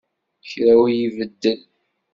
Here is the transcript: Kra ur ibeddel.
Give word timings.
Kra 0.49 0.73
ur 0.83 0.89
ibeddel. 1.07 1.59